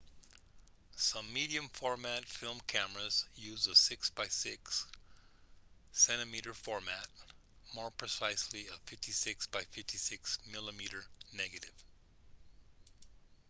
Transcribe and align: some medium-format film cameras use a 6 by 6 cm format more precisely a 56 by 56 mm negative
some 0.95 1.31
medium-format 1.31 2.25
film 2.25 2.59
cameras 2.65 3.23
use 3.35 3.67
a 3.67 3.75
6 3.75 4.09
by 4.09 4.25
6 4.25 4.87
cm 5.93 6.55
format 6.55 7.07
more 7.75 7.91
precisely 7.91 8.65
a 8.69 8.73
56 8.89 9.45
by 9.53 9.61
56 9.65 10.39
mm 10.51 11.05
negative 11.35 11.83